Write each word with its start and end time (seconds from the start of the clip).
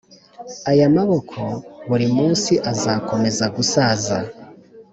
aya 0.69 0.87
maboko 0.95 1.41
buri 1.89 2.07
munsi 2.15 2.53
azakomeza 2.71 3.45
gusaza. 3.55 4.17